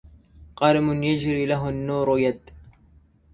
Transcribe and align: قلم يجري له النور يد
قلم 0.59 1.03
يجري 1.03 1.45
له 1.51 1.61
النور 1.71 2.07
يد 2.25 2.43